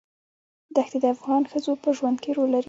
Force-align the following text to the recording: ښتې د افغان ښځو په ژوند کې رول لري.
ښتې 0.87 0.97
د 1.03 1.05
افغان 1.15 1.43
ښځو 1.51 1.73
په 1.83 1.89
ژوند 1.97 2.17
کې 2.23 2.31
رول 2.35 2.49
لري. 2.53 2.59